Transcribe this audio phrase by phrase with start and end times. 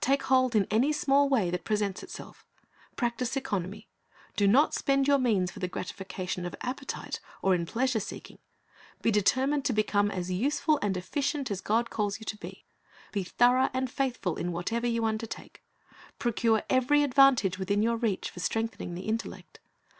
[0.00, 2.46] Take hold in any small way that presents itself
[2.94, 3.88] Practise economy.'
[4.36, 8.38] Do not spend your means for the gratification of appetite, or in pleasure seeking.
[9.00, 12.64] Be determined to become as useful and efficient as God calls you to be.
[13.10, 15.64] Be thorough and faithful in whatever you undertake.
[16.16, 19.58] Procure every advantage within your reach for strengthening the intellect.